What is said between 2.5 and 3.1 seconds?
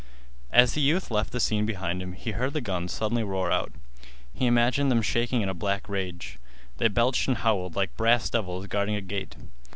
the guns